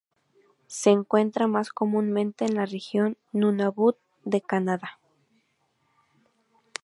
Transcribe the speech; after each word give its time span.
Se 0.65 0.89
encuentra 0.89 1.45
más 1.45 1.69
comúnmente 1.69 2.45
en 2.45 2.55
la 2.55 2.65
región 2.65 3.17
Nunavut 3.33 3.95
de 4.25 4.41
Canadá. 4.41 4.97